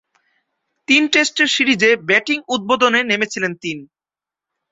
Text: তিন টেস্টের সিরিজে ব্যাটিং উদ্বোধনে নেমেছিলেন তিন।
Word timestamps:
তিন 0.87 1.03
টেস্টের 1.13 1.47
সিরিজে 1.47 1.91
ব্যাটিং 2.09 2.37
উদ্বোধনে 2.47 2.99
নেমেছিলেন 3.03 3.53
তিন। 3.61 3.77